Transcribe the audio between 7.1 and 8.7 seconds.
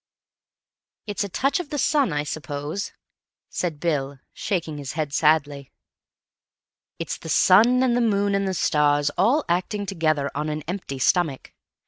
the sun and the moon and the